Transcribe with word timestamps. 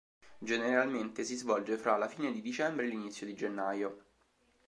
Generalmente 0.39 1.23
si 1.23 1.35
svolge 1.35 1.77
fra 1.77 1.95
la 1.95 2.07
fine 2.07 2.31
di 2.31 2.41
dicembre 2.41 2.87
e 2.87 2.89
l'inizio 2.89 3.27
di 3.27 3.35
gennaio. 3.35 4.03